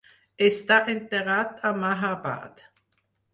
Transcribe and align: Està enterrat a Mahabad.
Està 0.45 0.77
enterrat 0.93 1.53
a 1.69 1.73
Mahabad. 1.83 2.65